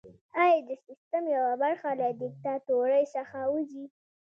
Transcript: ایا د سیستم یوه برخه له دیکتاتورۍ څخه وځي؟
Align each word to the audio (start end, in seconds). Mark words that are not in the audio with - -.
ایا 0.43 0.59
د 0.69 0.71
سیستم 0.85 1.23
یوه 1.35 1.53
برخه 1.63 1.89
له 1.99 2.07
دیکتاتورۍ 2.21 3.03
څخه 3.15 3.39
وځي؟ 3.53 3.85